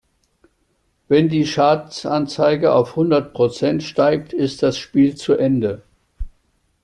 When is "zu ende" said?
5.15-5.83